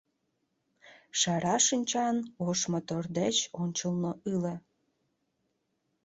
[1.19, 2.17] Шара шинчан
[2.47, 4.55] ош мотор деч ончылно ыле.